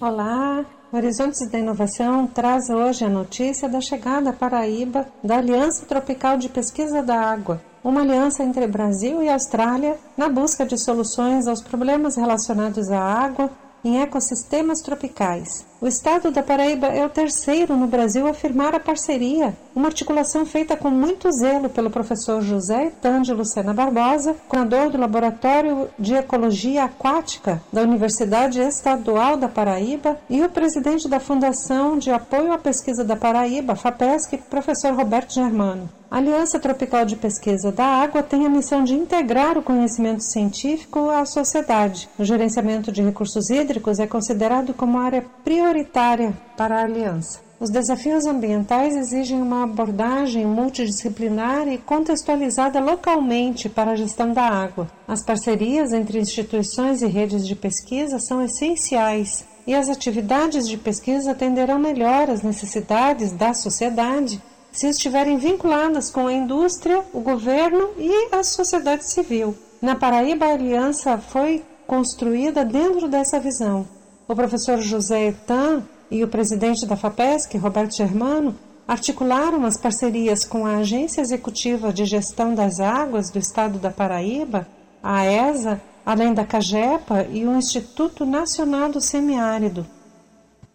[0.00, 6.38] Olá, Horizontes da Inovação traz hoje a notícia da chegada à Paraíba da Aliança Tropical
[6.38, 11.60] de Pesquisa da Água, uma aliança entre Brasil e Austrália na busca de soluções aos
[11.60, 13.50] problemas relacionados à água
[13.84, 15.66] em ecossistemas tropicais.
[15.80, 20.44] O estado da Paraíba é o terceiro no Brasil a firmar a parceria, uma articulação
[20.44, 26.82] feita com muito zelo pelo professor José Tande Lucena Barbosa, coordenador do Laboratório de Ecologia
[26.82, 33.04] Aquática da Universidade Estadual da Paraíba, e o presidente da Fundação de Apoio à Pesquisa
[33.04, 35.88] da Paraíba, FAPESC, professor Roberto Germano.
[36.10, 41.10] A Aliança Tropical de Pesquisa da Água tem a missão de integrar o conhecimento científico
[41.10, 42.08] à sociedade.
[42.18, 45.67] O gerenciamento de recursos hídricos é considerado como área prioritária
[46.56, 47.40] para a aliança.
[47.60, 54.88] Os desafios ambientais exigem uma abordagem multidisciplinar e contextualizada localmente para a gestão da água.
[55.08, 61.32] As parcerias entre instituições e redes de pesquisa são essenciais e as atividades de pesquisa
[61.32, 68.28] atenderão melhor às necessidades da sociedade se estiverem vinculadas com a indústria, o governo e
[68.32, 69.56] a sociedade civil.
[69.82, 73.97] Na Paraíba, a aliança foi construída dentro dessa visão.
[74.28, 78.54] O professor José Etan e o presidente da FAPESC, Roberto Germano,
[78.86, 84.68] articularam as parcerias com a Agência Executiva de Gestão das Águas do Estado da Paraíba,
[85.02, 89.86] a ESA, além da CAGEPA e o Instituto Nacional do Semiárido.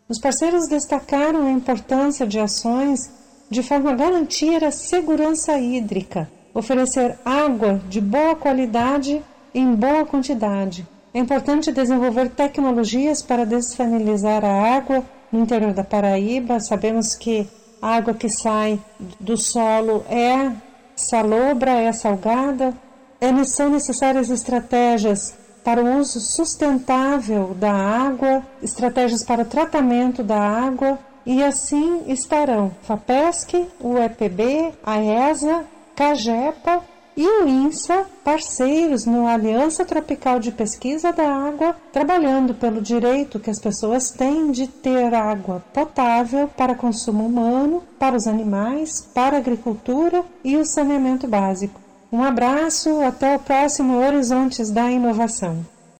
[0.10, 3.12] Os parceiros destacaram a importância de ações
[3.52, 10.88] de forma a garantir a segurança hídrica, oferecer água de boa qualidade em boa quantidade.
[11.14, 16.60] É importante desenvolver tecnologias para desfanilizar a água no interior da Paraíba.
[16.60, 17.48] Sabemos que
[17.80, 18.80] a água que sai
[19.20, 20.52] do solo é
[20.96, 22.74] salobra, é salgada.
[23.22, 30.40] É, são necessárias estratégias para o uso sustentável da água, estratégias para o tratamento da
[30.40, 35.64] água e assim estarão FAPESC, o EPB, a ESA,
[35.96, 36.82] CAGEPA
[37.16, 43.50] e o INSA, parceiros no Aliança Tropical de Pesquisa da Água, trabalhando pelo direito que
[43.50, 49.40] as pessoas têm de ter água potável para consumo humano, para os animais, para a
[49.40, 51.80] agricultura e o saneamento básico.
[52.12, 55.73] Um abraço, até o próximo Horizontes da Inovação.